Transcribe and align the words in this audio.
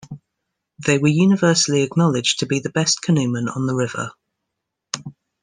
They 0.83 0.97
were 0.97 1.09
universally 1.09 1.83
acknowledged 1.83 2.39
to 2.39 2.47
be 2.47 2.59
the 2.59 2.71
best 2.71 3.03
canoemen 3.03 3.47
on 3.47 3.67
the 3.67 3.75
river. 3.75 4.13